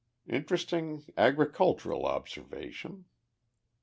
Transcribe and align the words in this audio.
Interesting 0.27 1.11
agricultural 1.15 2.07
observation! 2.07 3.05